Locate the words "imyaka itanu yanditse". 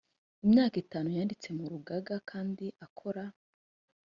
0.45-1.47